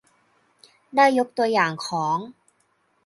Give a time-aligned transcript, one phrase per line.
[0.95, 2.17] ได้ยกตัวอย่างของ